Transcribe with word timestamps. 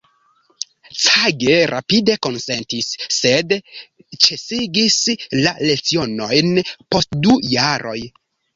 Cage 1.01 1.57
rapide 1.71 2.15
konsentis, 2.27 2.89
sed 3.17 3.53
ĉesigis 4.25 4.99
la 5.45 5.55
lecionojn 5.69 6.53
post 6.75 7.23
du 7.29 7.39
jaroj. 7.55 7.99